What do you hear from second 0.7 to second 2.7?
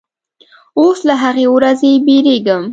اوس له هغې ورځې بیریږم